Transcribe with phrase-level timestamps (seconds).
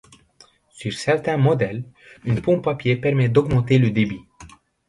[0.71, 1.83] Sur certains modèles,
[2.25, 4.21] une pompe à pied permet d'augmenter le débit.